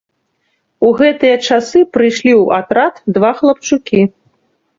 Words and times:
У 0.87 0.87
гэтыя 1.01 1.35
часы 1.47 1.79
прыйшлі 1.99 2.33
ў 2.41 2.63
атрад 2.63 2.95
два 3.19 3.31
хлапчукі. 3.43 4.01